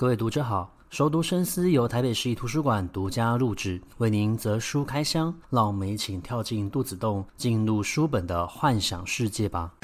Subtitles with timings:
[0.00, 9.74] 各位读者好，熟读深思由台北市立图书馆独家录制，为您择书开箱，让我们一起跳进肚子洞，进入书本的幻想世界吧。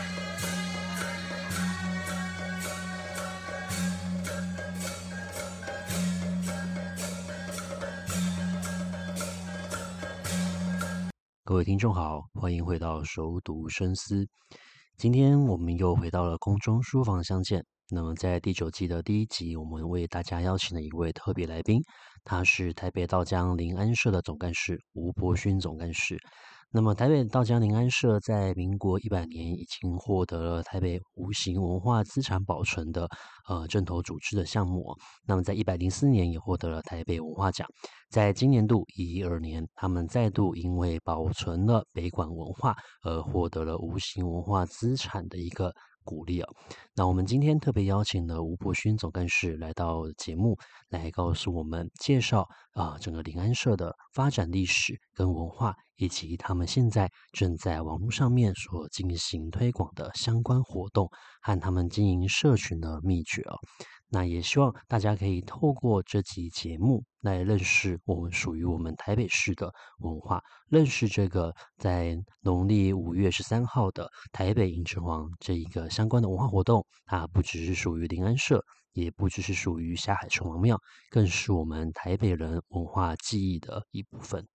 [11.44, 14.26] 各位听众好，欢迎回到熟读深思。
[14.96, 17.62] 今天我们又回到了空中书房相见。
[17.88, 21.80] 那么，在第九季的第一集，我们为大家邀请了一位特别来宾，
[22.24, 26.18] 他是台北道江灵安社的总干事吴伯勋总干事。
[26.72, 33.08] 那么，台北道江灵安社在民国一百年已经获得了台北无形文化资产保存的
[33.48, 34.92] 呃阵头组织的项目。
[35.24, 37.68] 那么，在一百零四年也获得了台北文化奖。
[38.10, 42.74] 在今年度一一二年，他们再度因为保存了北馆文化
[43.04, 45.72] 而获得了无形文化资产的一个。
[46.06, 46.48] 鼓励啊！
[46.94, 50.56] 那我们今天特别邀请了吴伯勋总干事来到节目，
[50.88, 61.10] 来告诉我们介绍啊、整个临安社的发展历史跟文化，以及他们现在正在网络上面所进行推广的相关活动
[61.42, 63.56] 和他们经营社群的秘诀啊。
[64.16, 76.82] 那也希望大家可以透过这集节目来认识我们属于我们台北市的文化，认识这个在农历五月十三号的台北迎城隍这一个相关的文化活动。
[77.04, 78.64] 它不只是属于临安社，
[78.94, 80.80] 也不只是属于下海城隍庙，
[81.10, 84.48] 更是我们台北人文化记忆的一部分。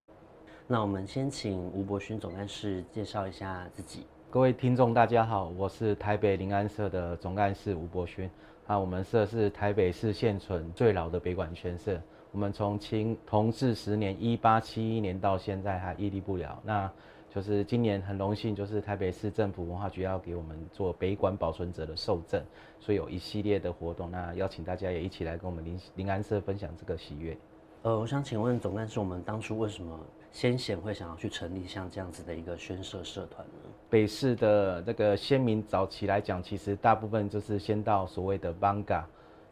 [0.65, 4.07] 那我们先请吴伯勋总干事介绍一下自己。
[4.31, 8.27] 各位听众，大家好，我是台北临安社的总干事吴伯勋。
[8.71, 16.57] 那我们社是台北市现存最老的北管圈社，我们从清同治十年一八七一年到现在还屹立不摇。
[16.63, 16.89] 那
[17.29, 22.41] 就是今年很荣幸，就是台北市政府文化局要给我们做北管保存者的受证，
[22.79, 27.37] 所以有一系列的活动，那邀请大家也一起来跟我们灵灵安社分享这个喜悦。
[27.81, 29.99] 呃，我想请问总干事，我们当初为什么
[30.31, 33.69] 先贤会想要去成立像这样子的一个宣社社团呢？
[33.89, 39.03] 北市的这个先民早期来讲，其实大部分就是先到所谓的艋舺，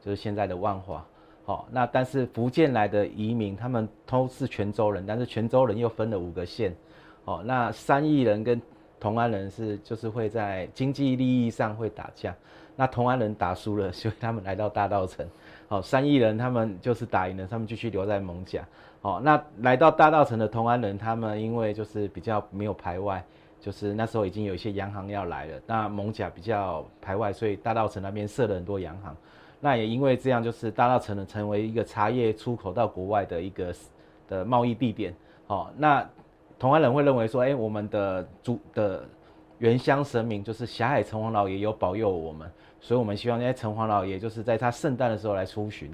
[0.02, 1.06] 就是现在的万华。
[1.44, 6.74] 好，那但是福建来的移民，他们都是泉州人，但是泉州人又分了五个县。
[7.26, 8.62] 好，那三义人跟
[9.00, 12.34] 同安人是就是会在经济利益上会打架。
[12.76, 15.26] 那同安人打输了，所以他们来到大稻埕。
[15.68, 18.62] 好，三义人他们就是打赢了，他们继续留在艋舺。
[19.02, 23.24] 哦，那来到大稻城的同安人，他们因为就是比较没有排外。
[23.62, 29.14] 就是那时候已经有一些洋行要来了，那蒙甲比较排外，所以大稻城那边设了很多洋行。
[29.60, 33.76] 那也因为这样，就是大稻埕呢成为一个茶叶出口到国外的一个
[34.30, 35.14] 的贸易地点。
[35.48, 36.10] 哦，那
[36.58, 39.04] 同安人会认为说，哎，我们的主的
[39.58, 42.50] 原乡神明就是霞海城隍老爷有保佑我们，
[42.80, 45.92] 所以我们希望那些城隍老爷就是在他圣诞的时候来出巡。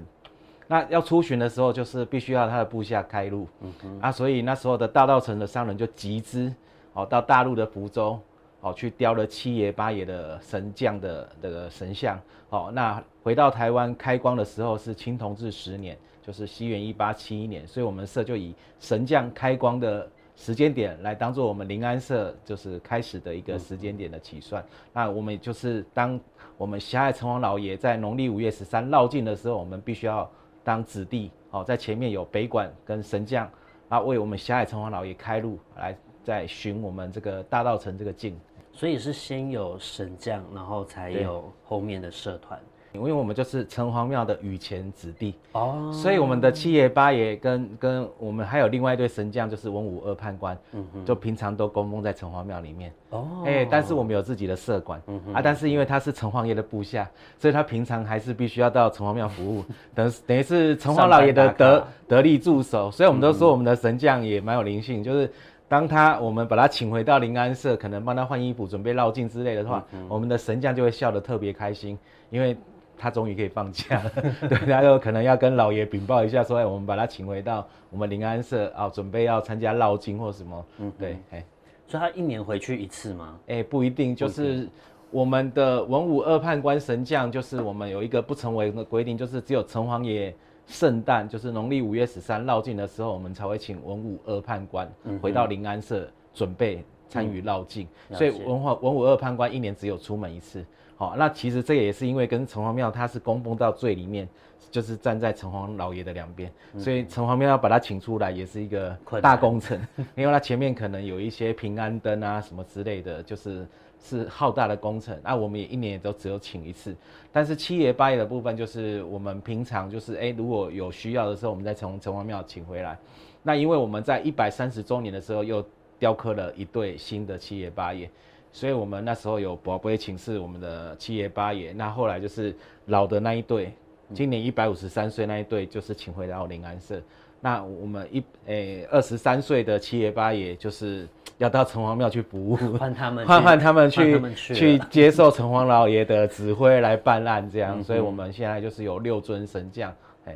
[0.68, 3.46] 那要出巡的时候，就是必须要他的部下开路。
[3.60, 4.00] 嗯哼。
[4.00, 6.52] 啊，所以那时候的大稻城的商人就集资。
[6.92, 8.18] 好，到大陆的福州，
[8.60, 12.18] 好去雕了七爷八爷的神将的这个神像。
[12.48, 24.64] 好，那回到台湾开光的时候是清同治十年，就是西元一八七一年，所以我们社就以神将开光的时间点来当做我们临安社就是开始的一个时间点的起算。
[24.92, 26.18] 那我们就是当
[26.56, 30.30] 我们狭隘城隍老爷在农历五月十三绕境的时候，我们必须要
[30.66, 33.48] 当子弟，哦在前面有北管跟神将
[33.88, 35.96] 啊为我们霞海城隍老爷开路来。
[36.24, 38.36] 在寻我们这个大道城这个境，
[38.72, 42.60] 所以是先有神将，然后才有后面的社团。
[42.92, 53.42] 因为我们就是城隍庙的御前子弟哦，所以我们的七爷八爷跟跟我们还有另外一对神将，就是文武二判官，嗯哼，就平常都供奉在城隍庙里面哦。
[53.44, 57.08] 哎、欸，但是我们有自己的社管，嗯哼啊，但是因为他是城隍爷的部下，
[57.38, 59.64] 所以他平常还是必须要到城隍庙服务，
[59.94, 62.90] 等等于是城隍老爷的得得力助手。
[62.90, 65.30] 所以我们都说我们的神将也蛮有灵性，就是。
[65.68, 71.98] 当他我们把他请回到临安社，可能帮他换衣服、准备绕境之类的话，我们的神将就会笑得特别开心，
[72.30, 72.56] 因为
[72.96, 74.10] 他终于可以放假了。
[74.48, 81.44] 对，他就可能要跟老爷禀报一下，说：“哎，我们把他请回到我们临安社啊，准备要参加绕境或什么。”嗯，对，哎，
[81.86, 83.38] 所以他一年回去一次吗？
[83.46, 84.68] 哎，不一定，就是
[85.10, 90.34] 我们的文武二判官神将，就是我们有一个不成文的规定，就是只有城隍爷。
[90.68, 94.90] 圣诞就是农历五月十三绕境的时候，我们才会请文武二判官
[95.22, 100.66] 回到临安社准备参与绕境，嗯、所以文化文武二判官一年只有出门一次。
[100.96, 104.26] 好，那其实这也是因为跟城隍庙它是供奉到最里面，
[104.70, 109.78] 就是站在城隍老爷的两边，嗯、所以城隍庙要把它请出来也是一个大工程，
[110.16, 113.66] 因为它前面可能有一些平安灯啊什么之类的，就是
[114.02, 115.14] 是浩大的工程。
[115.22, 116.96] 那我们也一年也都只有请一次，
[117.30, 122.96] 但是七爷八爷的部分就是我们平常就是哎、欸、如果有需要的时候，我们再从城隍庙请回来。
[123.42, 125.62] 那因为我们在一百三十周年的时候又
[125.98, 128.10] 雕刻了一对新的七爷八爷。
[128.56, 132.56] 所以我们那时候有宝贝请示我们的七爷八爷，那后来就是
[132.86, 133.74] 老的那一对，
[134.14, 136.98] 今年一百五十三岁那一对就是请回到灵安社。
[137.38, 141.06] 那我们一诶二十三岁的七爷八爷就是
[141.36, 147.78] 要到城隍庙去服务，换他们换 换他们去去，去接受城隍老爷的指挥来办案这样。
[147.78, 149.94] 嗯、所以我们现在就是有六尊神将。
[150.24, 150.34] 哎，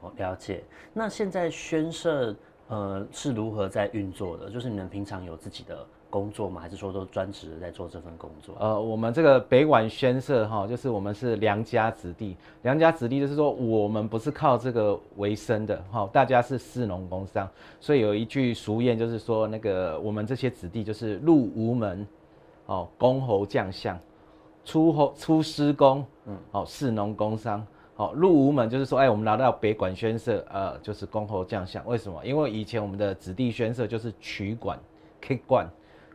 [0.00, 0.64] 我了解。
[0.92, 2.34] 那现在宣社
[2.66, 4.50] 呃是如何在运作的？
[4.50, 5.86] 就是你们平常有自己的。
[6.10, 6.60] 工作吗？
[6.60, 8.56] 还是说都专职在做这份工作？
[8.58, 12.36] 呃，我们这个北管宣社哈，就是我们是良家子弟。
[12.62, 17.48] 良家子弟就是说，我们不是靠这个为生的哈，大家是士农工商。
[17.80, 22.06] 所以有一句俗谚，就是说那个我们这些子弟就是入无门，
[22.66, 23.98] 哦，公侯将相，
[24.64, 27.64] 出侯出师公，嗯，哦，士农工商，
[27.94, 31.86] 好，入无门就是说，哎，我们拿到北管宣社，呃，就是公侯将相。
[31.86, 32.20] 为什么？
[32.24, 34.78] 因为以前我们的子弟宣社就是取管、
[35.20, 35.70] K 管。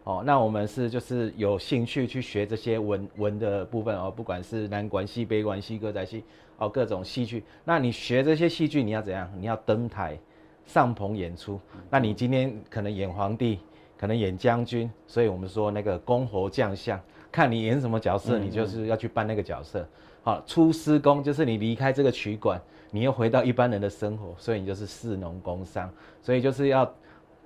[0.06, 6.24] 哦，那我们是就是有兴趣去学这些文文的部分哦，不管是南管戏、北管戏、歌仔戏
[6.60, 7.44] 哦，各种戏剧。
[7.64, 9.28] 那你学这些戏剧，你要怎样？
[9.36, 10.16] 你要登台
[10.64, 11.60] 上棚演出。
[11.90, 13.58] 那你今天可能演皇帝，
[13.98, 19.88] 可能演将军，所以我们说那个公侯将相，看你演什么角色，你就是要去扮那个角色。
[20.22, 22.62] 好，出师公就是你离开这个曲馆，
[22.92, 25.92] 你又回到一般人的生活，所以你就是士农工商，
[26.22, 26.94] 所以就是要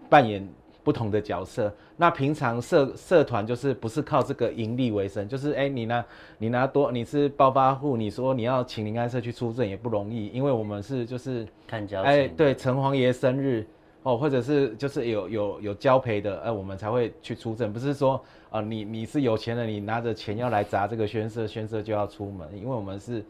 [0.09, 0.45] 扮演。
[0.89, 6.03] 不同的角色，那平常社社团就是不是靠这个盈利为生，就是哎、欸，你拿
[6.39, 13.67] 你拿多，你是暴发户，你说你要请林安社去出阵也不容易，因为我们是就是看交哎、欸，对，城隍爷生日
[14.01, 18.15] 哦，或者是就是有有有交陪的，哎、呃，我们才会去出阵，不是说
[18.49, 23.23] 啊、呃，你你是有钱人，你拿着钱要来砸这个宣社，宣社就要出门，因为我们是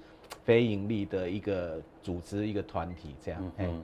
[0.45, 3.81] 非盈利的一个组织一个团体这样，嗯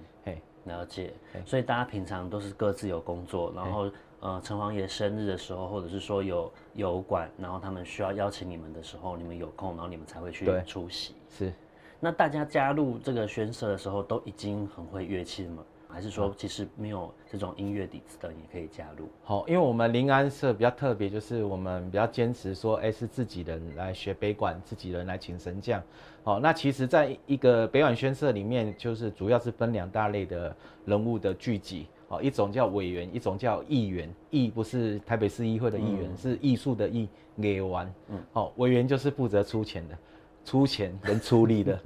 [0.65, 1.13] 了解，
[1.45, 3.89] 所以大家平常都是各自有工作，然后
[4.19, 11.13] 呃，城隍爷生日的时候，或者是说有有馆，然后他们需要邀请你们的时候，你们有空，然后你们才会去出席。
[11.29, 11.53] 是，
[11.99, 15.63] 那大家加入这个宣社的时候，都已经很会乐器了吗？
[15.87, 19.07] 还是说其实没有这种音乐底子的也可以加入？
[19.23, 25.81] 好，因为我们临安社比较特别，就是我们比较坚持说，哎，是自己人来学北管，自己人来请神将。
[26.23, 30.55] 好，那其实在一个北管宣社里面，就是主要是分两大类的
[30.85, 31.87] 人物的聚集。
[32.07, 34.13] 哦，一种叫委员，一种叫议员。
[34.29, 37.93] 议不是台北市议会的议员，嗯、是艺术的艺，艺员。
[38.09, 39.97] 嗯，好，委员就是负责出钱的，
[40.43, 41.79] 出钱跟出力的。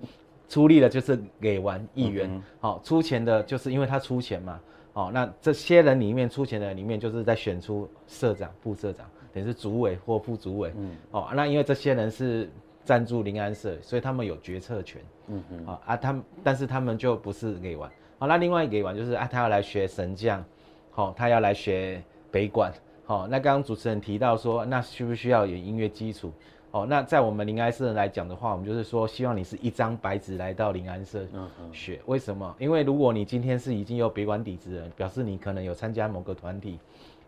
[0.49, 4.59] 出力的就是给完议员，好、出钱的，就是因为他出钱嘛，
[4.91, 12.49] 好，那这些人里面出钱的里面，就是在选出社长、副社长，等于是主委或副主委，嗯，哦，那因为这些人是
[12.83, 17.87] 赞助临安社，所以他们有决策权，嗯嗯，啊啊，他们但是他们就不是给完，
[18.17, 20.43] 好，那另外给完就是啊，他要来学神将，
[20.89, 22.01] 好，他要来学
[22.31, 22.73] 北管，
[23.05, 26.33] 好，那刚刚主持人提到说，那需不需要有音乐基础？
[26.71, 31.21] 哦，那在我们灵安社来讲的话，我们就是说，希望你是一张白纸来到灵安社
[31.71, 31.95] 学。
[31.95, 32.55] 嗯嗯、为什么？
[32.59, 36.77] 因为如果你今天是已经有别管底子的人，表示你可能有参加某个团体，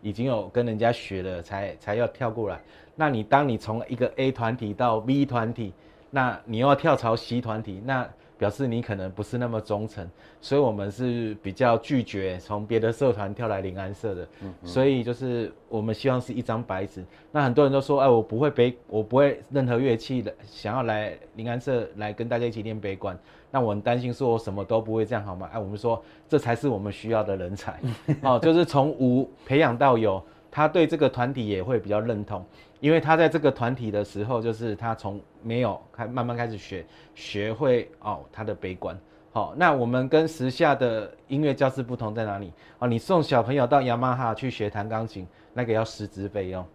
[0.00, 2.60] 已经有跟人家学了，才才要跳过来。
[2.94, 5.72] 那你当你从一个 A 团体到 B 团体，
[6.10, 8.08] 那你又要跳槽 C 团体，那。
[8.42, 10.04] 表示你可能不是那么忠诚，
[10.40, 14.22] 所以我们是比较拒绝从别的社团跳来临安社的。
[14.40, 17.04] 嗯嗯，所以就是我们希望是一张白纸。
[17.30, 23.16] 那很多人都说，哎，我不会北，我不会任何乐器的，想要来临安社来跟大家一起练悲观。
[23.52, 25.48] 那我很担心，说我什么都不会，这样好吗？
[25.52, 27.78] 哎，我们说这才是我们需要的人才。
[28.22, 30.20] 哦，就是从无培养到有，
[30.50, 32.44] 他对这个团体也会比较认同。
[32.82, 36.84] 因为他在这个团体的时候，就是他从没有开慢慢开始学，
[37.14, 38.98] 学会哦他的悲观。
[39.32, 42.52] 好，那我们跟时下的音乐教室不同在哪里？
[42.80, 45.24] 哦，你送小朋友到雅马哈去学弹钢琴，
[45.54, 46.66] 那个要师资费用。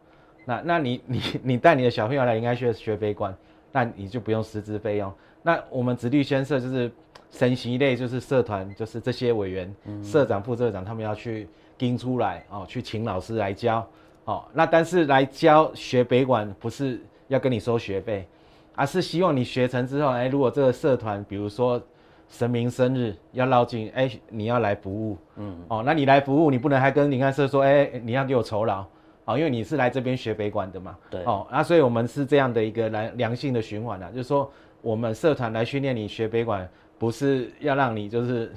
[0.45, 3.35] 那那你你你带你的小朋友来应该学学悲观，
[3.73, 5.13] 那你就不用师资费用。
[5.43, 6.89] 那我们子弟宣社就是
[7.31, 13.85] 神习类，就是社团，就是这些委员、嗯、社长、副社长他们要去盯出来哦，去请老师来教。
[14.27, 18.27] 哦，那但是来教学北管不是要跟你收学费，
[18.75, 21.81] 而是希望你学成之后，哎，如果这个社团，比如说
[22.27, 28.85] 神明生日要绕境，哎，你要来服务，嗯，哦，那你来服务，你不能还跟林安社说，哎，你要给我酬劳，
[29.23, 36.67] 哦，因为你是来这边学北管的嘛，对，哦，那所以我们是这样的一个良良性的循环啊，就是说我们社团来训练你学北管，
[36.99, 38.51] 不是要让你就是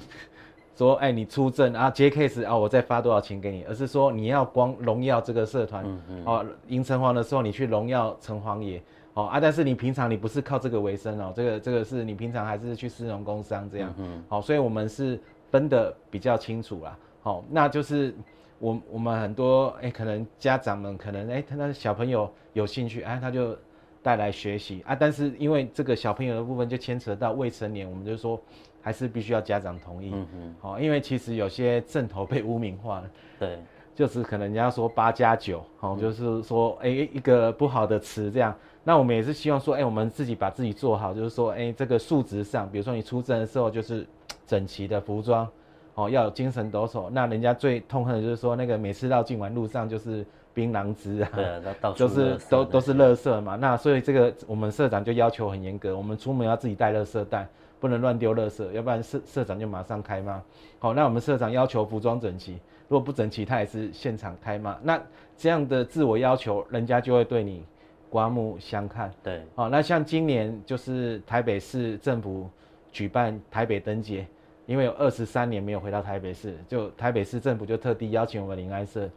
[0.81, 8.81] 说，哎，你出阵啊接 case 啊，我再发多少钱给你，而是说你要光荣耀这个社团，嗯嗯，哦，迎城隍的时候你去荣耀城隍爷，
[9.13, 15.19] 哦啊，但是你平常你不是靠这个为生哦，这个这个是你平常还是去私农工商这样，嗯，好，所以我们是
[15.51, 18.15] 分的比较清楚啦，好，那就是。
[18.63, 23.57] 我我们很多哎、欸，可能家长们可能哎、欸，他那小朋友有兴趣哎、啊，他就
[24.03, 24.93] 带来学习啊。
[24.93, 28.39] 但是因为这个小朋友的部分就牵扯到未成年，我们就说
[28.81, 30.11] 还是必须要家长同意。
[30.13, 30.55] 嗯嗯。
[30.59, 33.09] 好，因为其实有些正头被污名化了。
[33.39, 33.59] 对。
[33.93, 38.55] 就是可能人家说八加九，好，就是说哎、欸、一个不好的词这样。
[38.83, 44.07] 那我们也是希望说，哎、欸，我们自己把自己做好，就是说哎、欸、这个素质上，比如说你出阵的时候就是
[44.47, 45.47] 整齐的服装。
[45.93, 47.09] 哦，要有精神抖擞。
[47.09, 53.57] 那人家最痛恨的就是说，那个每次到进完路上就是槟榔汁啊，对啊，到处就是都都是垃圾嘛。
[53.57, 57.45] 那所以这个我们社长就要求很严格，我们出门要自己带垃圾袋，
[57.81, 60.41] 不能乱丢垃圾，要不然社社长就马上开骂。
[60.79, 62.53] 好，那我们社长要求服装整齐，
[62.87, 64.77] 如果不整齐，他也是现场开骂。
[64.81, 65.01] 那
[65.35, 67.65] 这样的自我要求，人家就会对你
[68.09, 69.11] 刮目相看。
[69.21, 72.47] 对，好，那像今年就是台北市政府
[72.91, 74.25] 举办台北灯节。
[74.67, 79.09] 因为有二十三年没有回到台北市，就台北市政府就特地邀请我们林安社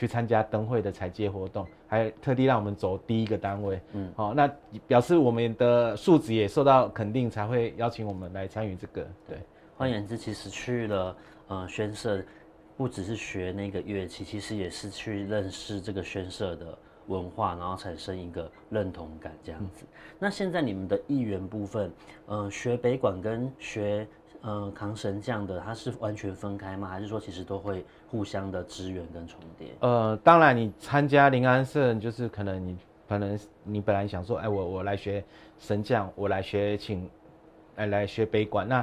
[0.00, 3.78] 去参加灯会的采接活动，还特地让我们走第一个单位。
[3.92, 4.50] 嗯，好，那
[4.86, 9.06] 表示我们的素质也受到肯定，才会邀请我们来参与这个。
[9.28, 9.36] 对，
[9.76, 11.16] 换言之，其实去了
[11.48, 12.22] 呃宣社，
[12.78, 16.78] 不只是学那个乐器，其实也是去认识这个宣社的
[17.08, 19.84] 文化，然后产生一个认同感这样子。
[19.84, 19.88] 嗯、
[20.18, 21.92] 那现在你们的艺员部分，
[22.24, 24.08] 呃，学北管跟学。
[24.42, 26.88] 呃，扛神将的，它是完全分开吗？
[26.88, 29.68] 还是说其实都会互相的支援跟重叠？
[29.80, 32.74] 呃，当然，你参加灵安社，就是可能你
[33.06, 35.22] 可能你本来想说，哎，我我来学
[35.58, 37.06] 神将，我来学请，
[37.76, 38.66] 哎，来学北管。
[38.66, 38.82] 那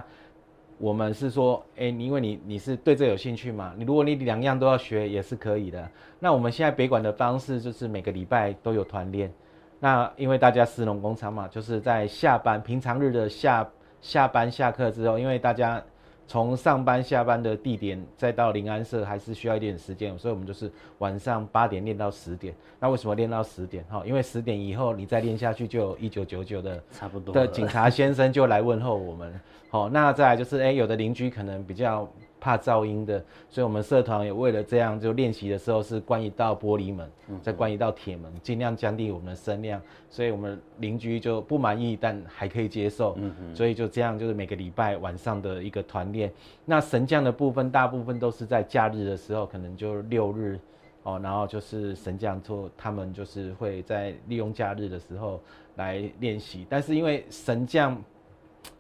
[0.78, 3.74] 我们是说，哎，你因为你你是对这有兴趣嘛？
[3.76, 5.90] 你如果你两样都要学也是可以的。
[6.20, 9.34] 那我们现在北管的方式就是每个礼拜都有团练。
[9.80, 13.68] 那因为大家士农工厂嘛，就是在下班平常日的下。
[14.02, 15.82] 下班下课之后，因为大家
[16.28, 22.54] 从上班下班的地点再到临安社还是需要一点时间，所以我们就是晚上八点练到十点。
[22.80, 23.84] 那为什么练到十点？
[23.90, 29.40] 哈，因为十点以后你再练下去，就有一九九九的差不多的警察先生就来问候我们。
[29.70, 32.08] 好，那再来就是，哎、欸，有的邻居可能比较。
[32.40, 37.10] 怕噪音的，所以我们社团也为了这样，就练习的时候是关一道玻璃门，
[37.42, 39.82] 再关一道铁门，尽量降低我们的声量。
[40.10, 43.16] 所以我们邻居就不满意，但还可以接受。
[43.18, 43.56] 嗯嗯。
[43.56, 46.32] 所以就这样，就是每个礼拜晚上的一个团练。
[46.64, 50.60] 那神将的部分，大部分都是在假日的时候，可能就六日
[51.04, 55.42] 哦，然后就是神将做，他们就是会在利用假日的时候
[55.76, 56.66] 来练习。
[56.70, 58.02] 但是因为神将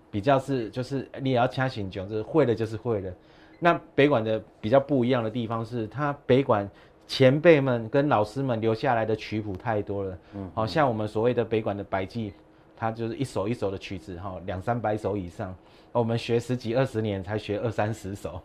[0.09, 3.13] 比较是，就是你也要掐醒酒，就是会的，就是会的。
[3.59, 6.69] 那北管的比较不一样的地方是，它北管
[7.07, 12.33] 前辈们跟老师们留下来的曲谱太多了，嗯，好像我们所谓的北管的百记，
[12.75, 15.55] 它就是一首一首的曲子，哈，两三百首以上，
[15.91, 18.39] 我们学十几二十年才学二三十首，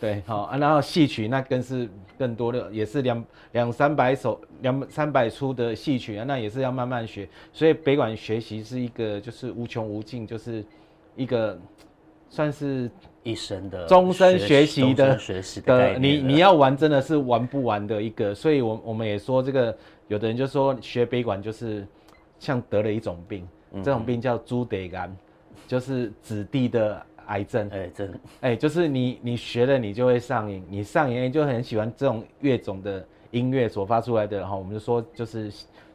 [0.00, 10.62] 对，好啊，然后戏曲那更是更多的，也是两两三百首，两三百出的戏曲啊，那也是要慢慢学，所以北管学习是一个就是无穷无尽，就是
[11.16, 11.58] 一个
[12.28, 12.90] 算是。
[13.28, 21.86] 一生的终身学习的学习的，你你要玩真的是玩不完的一个，所以我我们也说这个，有的人就说学悲管就是
[22.38, 23.46] 像得了一种病，
[23.84, 25.10] 这种病叫猪得癌，
[25.66, 27.68] 就是子弟的癌症。
[27.68, 35.52] 哎，真的，哎，就是你你学了你就会上瘾，你上瘾就很喜欢这种乐种的音乐所发出来的哈，我们就说就是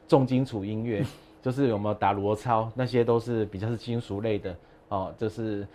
[0.08, 1.04] 重金属音乐，
[1.42, 4.56] 就是有没有打锣操，那些都是比较是金属类的
[4.90, 5.68] 哦，就是。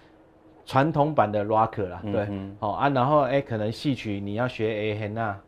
[0.69, 5.41] 传统版的 rock 啦，对，嗯、哦啊，然后哎、欸，可能戏曲你要学 A 黑那，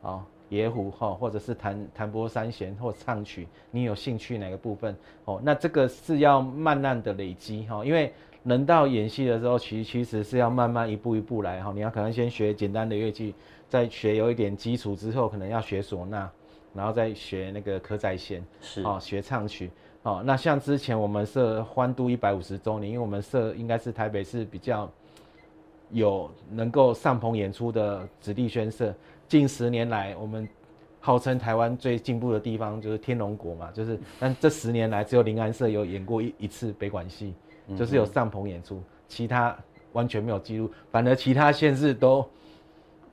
[0.00, 4.96] 哦，野胡哈，或者是弹弹拨三弦或唱曲，你有兴趣哪个部分？
[5.26, 8.12] 哦，那这个是要慢慢的累积哈，因为
[8.42, 11.70] 人到演戏的时候，其其实是要慢慢一步一步来哈。
[11.72, 13.32] 你要可能先学简单的乐器，
[13.68, 16.28] 再学有一点基础之后，可能要学唢呐，
[16.74, 19.70] 然后再学那个可仔弦，是哦，学唱曲。
[20.04, 24.90] 哦，那像之前我们社欢度一百五十周年，因为我们社应该是台北市比较
[25.90, 28.94] 有能够上棚演出的子弟宣社。
[29.26, 30.46] 近十年来，我们
[31.00, 37.32] 号称台湾最进步的地方就是天龙国嘛，就是但这十年来只有临安社有演过一一次北管戏，
[37.74, 39.56] 就是有上棚演出，其他
[39.94, 42.28] 完全没有记录，反而其他县市都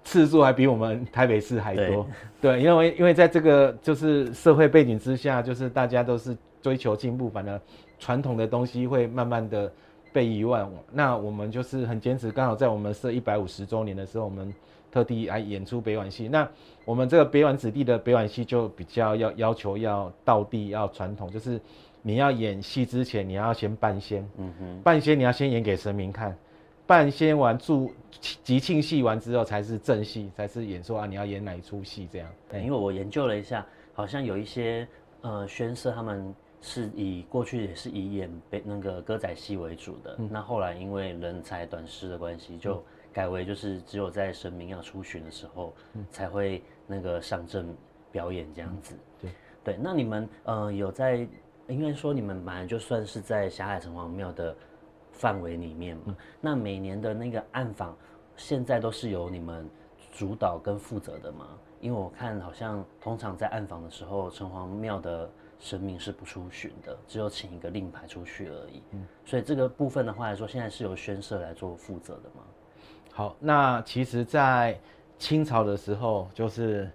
[0.04, 2.06] 次数还比我们台北市还多。
[2.42, 7.60] 对，对，因为因为在这个就是社会背景之下，就是大家都是追求进步，反而
[8.00, 9.72] 传统的东西会慢慢的
[10.14, 10.72] 被遗忘。
[10.92, 14.54] 那我们就是很坚持，刚好在我们设一百五十周年的时候，我们
[14.92, 16.28] 特地来演出北管戏。
[16.28, 16.48] 那
[16.86, 21.60] 我们这个北管子弟的北管戏就比较要要求要道地要传统，就是
[22.02, 26.36] 你要演戏之前，你要先半仙，嗯哼，半仙你要先演给神明看。
[26.88, 27.90] 半仙完祝
[28.44, 32.28] 吉庆戏完之后，才是正戏，才是演说啊，你要演哪一出戏这样。
[32.50, 34.86] 对，因为我研究了一下，好像有一些
[35.22, 47.68] 呃宣社他们是以过去也是以演被那个歌仔戏为主的，嗯、那后来因为人才短失的关系，就改为就是只有在神明要出巡的时候，嗯、才会那个上阵
[48.12, 48.96] 表演这样子。
[48.96, 49.30] 嗯、
[49.64, 51.28] 对对，那你们呃有在，
[51.68, 54.56] 应该说你们本来就算是在霞海城隍庙的。
[55.14, 57.96] 范围里面嘛，那每年的那个暗访，
[58.38, 59.70] 现在都是由你们
[60.12, 61.46] 主导跟负责的吗？
[61.80, 65.30] 因为我看好像通常在暗访的时候，城隍庙的
[65.62, 68.82] 神明是不出巡的，只有请一个令牌出去而已。
[68.92, 72.44] 嗯，所以这个部分的话来说，现在是由宣社来做负责的吗？
[73.14, 74.78] 好，那其实，在
[75.18, 76.92] 清朝的时候，就是。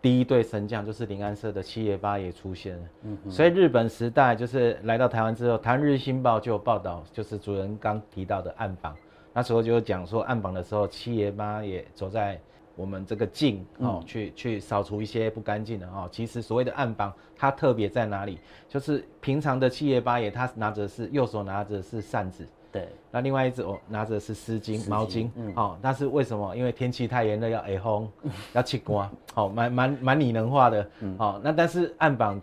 [0.00, 8.96] 第一对神将就是林安社的七爷八爷出现了，嗯哼，所以日本时代就是来到台湾之后，台湾日新报就有报道，就是主人刚提到的暗访，
[9.32, 12.40] 那时候就讲说暗访的时候，七爷八爷走在
[12.78, 16.08] 我们这个净哦，去去扫除一些不干净的哦。
[16.12, 18.38] 其实所谓的暗访，它特别在哪里？
[18.68, 22.46] 就是平常的七爷八爷，他拿着是右手拿着是扇子。
[22.70, 26.54] 对，那另外一只我拿着是丝巾、毛巾，嗯，好、哦，但是为什么？
[26.54, 28.08] 因为天气太炎热，要挨风，
[28.52, 32.40] 要吃瓜，好、哦，蛮蛮蛮拟人化的，嗯，那但是暗绑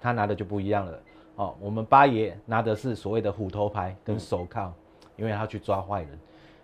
[0.00, 0.98] 他拿的就不一样了，
[1.36, 4.74] 哦，我们八爷拿的是所谓的虎头牌跟手铐，嗯、
[5.16, 6.18] 因为他去抓坏人，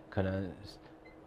[0.09, 0.50] 可能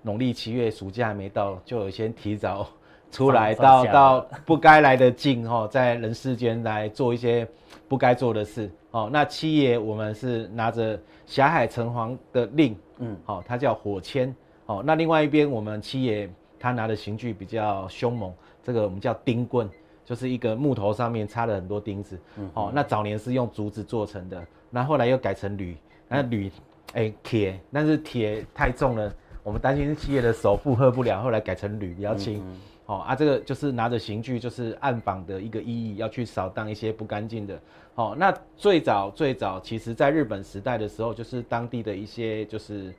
[0.05, 2.69] 农历七月暑假还没到，就有先提早
[3.09, 7.47] 出来到到不该来的境，哈、哦，在人世间来做一些
[7.87, 8.69] 不该做的事。
[8.91, 14.33] 哦，那七爷我们是拿着霞海城隍的令，嗯，好、哦，他叫火签，
[14.67, 18.31] 哦，那另外一边我们七爷他拿的刑具比较凶猛，
[18.63, 19.67] 这个我们叫钉棍，
[20.05, 22.19] 就是一个木头上面插了很多钉子，
[22.53, 25.75] 哦，那早年是用竹子做成的，那后来又改成铝，
[26.07, 26.51] 那铝，
[26.93, 29.11] 哎铁，但是铁太重了，
[29.45, 32.39] 我们担心是企业的手负荷不了，后来改成铝比较轻。
[32.39, 37.59] 嗯好、哦、啊，这个就是拿着刑具，就是暗访的一个意义，要去扫荡一些不干净的。
[37.95, 42.93] 好、哦，那最早最早，其实在日本时代的时候，就是当地的一些就是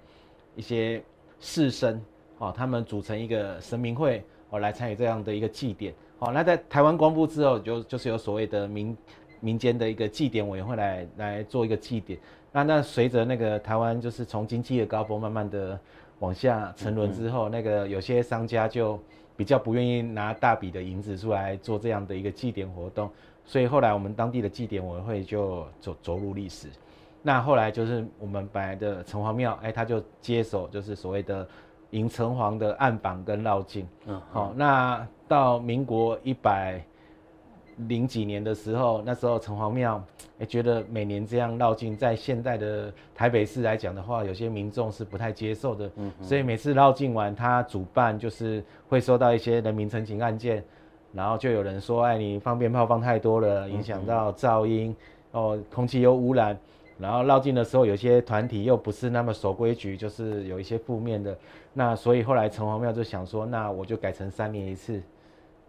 [0.56, 1.00] 一些
[1.38, 1.98] 士绅，
[2.38, 5.94] 哦，他们组成一个神明会，哦，来参与这样的一个祭典。
[6.18, 8.96] 好、哦，那在台湾光复之后，就就是有所谓的民
[9.38, 12.18] 民间的一个祭典委员会来来做一个祭典。
[12.56, 15.78] 那那随着那个台湾就是从经济的高峰慢慢的
[16.20, 18.98] 往下沉沦之后，那个有些商家就。
[19.38, 23.10] 比较不愿意拿大笔的银子出来做这样的一个祭典活动，
[23.44, 26.68] 所以后来我们当地的祭典委员会就走走入历史。
[27.20, 31.46] 那后来就是我们本来的城隍庙，哎，他就接手就是所谓的
[31.90, 33.86] 迎城隍的暗绑跟绕境。
[34.06, 36.82] 嗯，好，那到民国一百。
[37.88, 40.02] 零几年的时候，那时候城隍庙
[40.38, 45.90] 也觉得每年这样绕境，在现代的台北市来讲的话，有些民众是不太接受的。
[45.96, 50.64] 嗯，所以每次绕境完，他主办就是会收到一些人民陈情案件，
[51.12, 54.96] 然后就有人说，哎，你放鞭炮放太多了，影响到噪音，
[55.32, 56.58] 哦，空气又污染。
[56.98, 61.36] 然后绕境的时候，有些团体又不是那么守规矩，就是有一些负面的。
[61.74, 65.02] 那所以后来城隍庙就想说，那我就改成三年一次。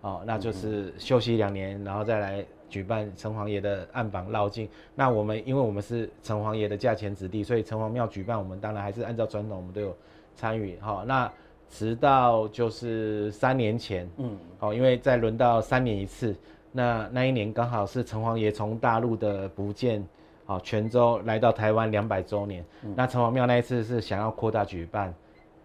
[0.02, 4.70] 哦，那就是休息两年，然后再来举办城隍爷的暗榜绕境。
[4.94, 9.96] 那我们因为我们是城隍爷的驾前子弟，所以城隍庙举办，我们当然还是按照传统，我们都有
[10.36, 10.78] 参与。
[10.78, 11.30] 哈、哦，那
[11.68, 16.36] 直到就是三年前，嗯，好、哦，因为再轮到三年一次，
[16.72, 20.02] 那那一年刚好是城隍爷从大陆的福建，
[20.46, 22.64] 好、哦、泉州来到台湾两百周年。
[22.84, 25.14] 嗯、那城隍庙那一次是想要扩大举办。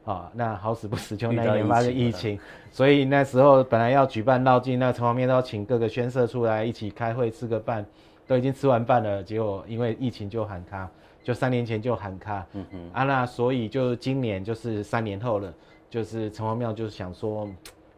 [0.04, 2.36] 啊，那好死不死就那一年发生疫情，
[2.72, 7.86] 所以那时候本来要举办绕境，那城隍庙都要请各个宣社出来一起开会吃个饭，
[8.26, 10.90] 都已经吃完饭了，结果因为疫情就喊卡，
[11.22, 15.54] 就三年前就喊卡，嗯哼，啊那所以就今年就是三年后了，
[15.88, 17.48] 就是城隍庙就是想说，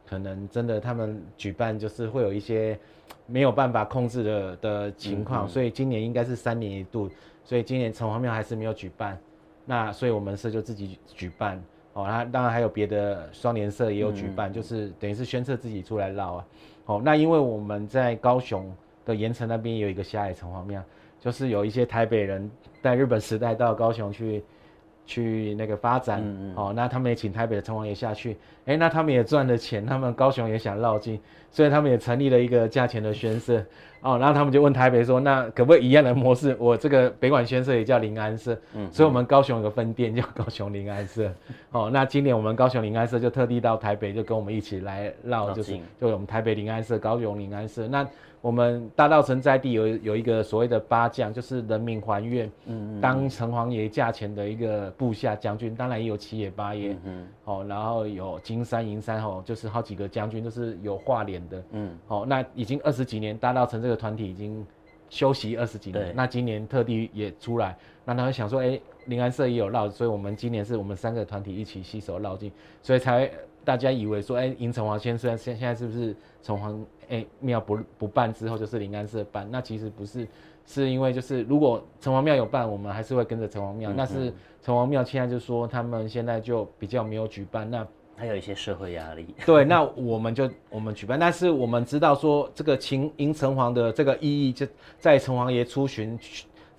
[0.06, 2.78] 可能真的他们举办就是会有一些
[3.24, 7.10] 没有办法控制的的情况，嗯、所以今年应该是三年一度，
[7.44, 9.18] 所以今年城隍庙还是没有举办，
[9.64, 11.58] 那所以我们社就自己举办。
[11.94, 16.46] 哦，那当然还有别的双联社也有举办，嗯、就是等于是宣策自己出来绕啊。
[16.86, 18.70] 哦，那因为我们在高雄
[19.06, 20.82] 的盐城那边有一个霞海城隍庙，
[21.20, 22.50] 就是有一些台北人
[22.82, 24.44] 在日本时代到高雄去
[25.06, 26.54] 去那个发展，嗯嗯。
[26.56, 31.18] 哦，那他们也请台北的城隍爷下去，哎，那他们也赚了钱，他们高雄也想绕境，
[31.54, 33.64] 所以他们也成立了一个价钱的宣社，
[34.00, 36.56] 哦，然后他们就问台北说，那可不可以一样的模式？
[36.58, 41.32] 我这个北管宣社也叫临安社，嗯，所以我们高雄有个分店叫高雄临安社，
[41.70, 48.04] 哦，那今年我们高雄临安社就特地到台北，就跟我们一起来绕，就是就我们台北临安社、高雄临安社，那。
[48.44, 64.66] 我们大道城在地有有一个所谓的八将，就是人民还愿，嗯，当城隍爷驾前的一个部下将军，当然也有七爷八爷，嗯，哦，然后有金山银山，哦，就是好几个将军都是有画脸的，嗯，哦，那已经二十几年，大稻埕这个团体已经
[65.10, 72.50] 休息二十几年，那今年特地也出来，那他们想说，哎，临安社也有绕，所以我们今年是我们三个团体一起携手绕境，
[72.82, 73.30] 所以才
[73.64, 76.84] 大家以为说，哎，迎城隍先生现现在是不是城隍？
[77.10, 80.26] 哎，庙不不办之后就是临安社办，那其实不是，
[80.66, 83.92] 是因为就是如果城隍庙有办，我们还是会跟着城隍庙。
[83.92, 89.34] 那、嗯、是城隍庙现在就说他们现在就比较没有举办，那还有一些社会压力。
[89.44, 94.66] 对，那我们就我们举办，但是我们知道说这个请迎城隍的这个意义，就
[94.98, 96.18] 在城隍爷出巡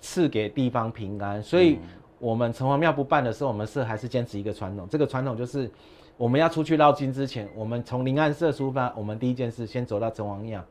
[0.00, 1.78] 赐给地方平安，所以
[2.18, 5.70] 我们城隍庙不办的时候，我们是还是坚持一个传统，这个传统就是。
[6.18, 10.64] 我们要出去绕境之前，我们从临安社出发，我们第一件事先走到城隍庙，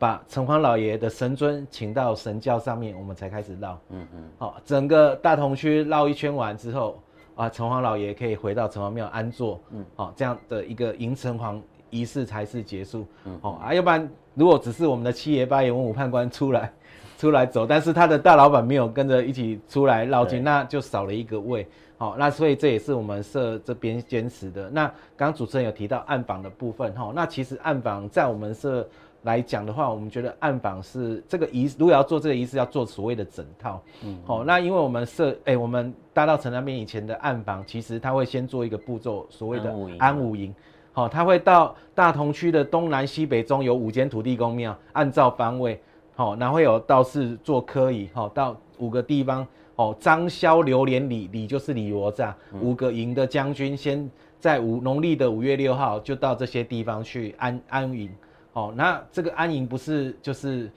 [0.00, 3.78] 把城隍老爷的神尊请到神轿上面，我们才开始绕。
[3.90, 4.24] 嗯嗯。
[4.38, 6.98] 好，整个大同区绕一圈完之后，
[7.34, 9.60] 啊，城隍老爷可以回到城隍庙安坐。
[9.70, 9.84] 嗯。
[9.94, 11.60] 好，这样的一个迎城隍
[11.90, 13.06] 仪式才是结束。
[13.26, 13.38] 嗯。
[13.42, 16.72] 好啊，要不然如果只是我们的七爷八爷文武判官出来，
[17.18, 21.68] 出来走，但是他的大老板没有跟着一起出来绕境，那就少了一个位。
[22.00, 24.70] 好，那所以这也是我们社这边坚持的。
[24.70, 24.86] 那
[25.18, 28.88] 刚刚主持人有提到暗访的部分，哈，那其实暗访在我们社
[29.24, 33.82] 来讲的话，我们觉得暗访是这个仪，如果要做这个仪式，要做所谓的整套。
[34.02, 40.54] 嗯，好，那因为我们社，哎，我们大道城那边以前的暗访，其实他会先做一个步骤，所谓的安五营。
[40.92, 45.78] 好，他会到大同区的东南西北中有五间土地公庙，按照方位，
[46.14, 49.46] 好，然后会有道士做科仪，好，到五个地方。
[49.80, 58.10] 哦，张萧刘连李李就是李罗栅，五个营的将军先在五农历的五月六号就到这些地方去安安营。
[58.52, 60.70] 哦，那这个安营不是就是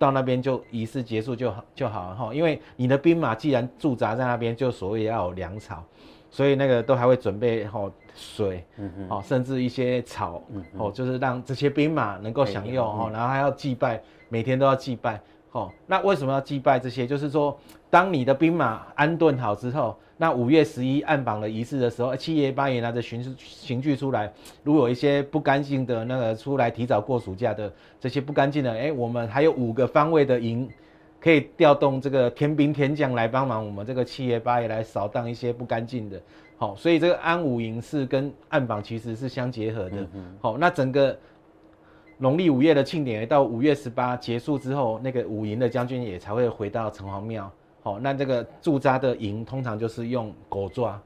[0.00, 5.84] 到那边就仪式结束就好就好了哈，因为你的兵马既然驻扎在那边，就所谓要有粮草，
[6.28, 10.42] 所以那个都还会准备好水，嗯嗯，哦，甚至一些草，
[10.76, 15.20] 哦，就是让这些兵马能够享用哦，然后还要祭拜，每天都要祭拜。
[15.52, 17.06] 哦，那为什么要祭拜这些？
[17.06, 17.58] 就是说，
[17.90, 24.32] 当你的兵马安顿好之后，那五月十一暗访的仪式的时候，七爷八爷拿着刑刑具出来，
[24.62, 30.70] 如果有一些不干净的那个出来提早过暑假的这些不干净的，哎，我们还有五个方位的营，
[31.20, 36.20] 可以调动这个天兵天将来帮忙，我们这个七爷八爷来扫荡一些不干净的。
[36.58, 40.06] 好，所以这个安武营是跟暗访其实是相结合的。
[40.40, 41.18] 好，那整个。
[42.22, 47.50] 农历五月的庆典到五月十八结束之后，那个五营的将军也才会回到城隍庙。
[47.82, 51.00] 好，那这个驻扎的营通常就是用狗抓，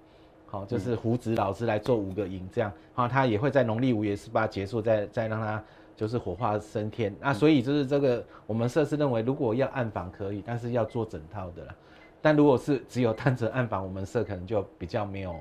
[0.46, 2.72] 好，就是胡子老师来做五个营这样。
[2.94, 5.62] 好，他也会在农历五月十八结束，再再让他
[5.94, 7.14] 就是火化升天。
[7.20, 11.74] 那所以就是这个，我们社是认为，如果要暗访可以，但是要做整套的啦。
[12.20, 15.36] 但如果是只有单纯暗访，我们社可能就比较没有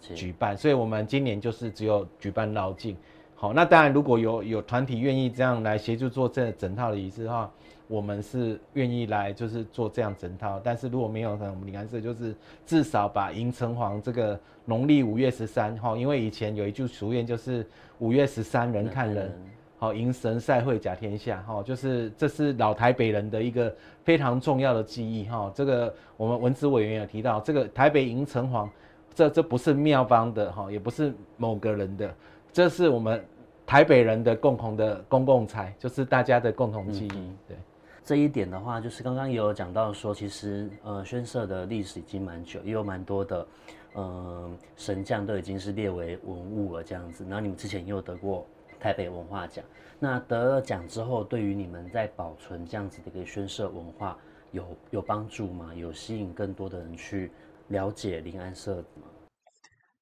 [0.00, 0.56] 举办。
[0.56, 2.96] 所以我们今年就是只有举办绕境。
[3.40, 7.48] 好，那当然，如果有有团体愿意这样来协助做这整套的仪式的话，
[7.86, 10.60] 我们是愿意来就是做这样整套。
[10.64, 12.34] 但是如果没有，可能我们临安社就是
[12.66, 17.64] 至少把迎城隍这个农历五月十三哈，因为以前有一句俗谚就是
[18.00, 19.32] 五月十三人看人，
[19.78, 23.72] 好迎神赛会甲天下哈，就是这是老台北人的一个
[24.02, 25.48] 非常重要的记忆哈。
[25.54, 28.68] 这个我们文资委员有提到，这个台北迎城隍，
[29.14, 32.12] 这这不是庙方的哈，也不是某个人的。
[32.58, 33.24] 这是我们
[33.64, 37.10] 台北人的共同的公共财，就是大家的共同记忆。
[37.14, 37.56] 嗯、对，
[38.02, 43.46] 这一点的话，就是刚刚也有讲到说，其实呃，宣社的历史已经蛮久，也有蛮多的
[43.94, 47.22] 嗯神将都已经是列为文物了这样子。
[47.26, 48.44] 然后你们之前也有得过
[48.80, 49.64] 台北文化奖，
[50.00, 54.18] 那得了奖之后，对于你们在保存这样子的一个宣社文化
[54.50, 55.72] 有有帮助吗？
[55.76, 57.30] 有吸引更多的人去
[57.68, 59.06] 了解临安社吗？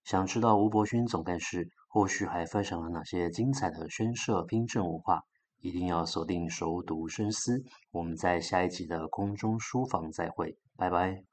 [0.04, 5.22] 想知道吴伯勋总干事后续还分享了哪些精彩的宣社冰镇文化？
[5.62, 7.64] 一定要锁定熟读深思。
[7.90, 11.24] 我们在下一集的空中书房再会，拜拜。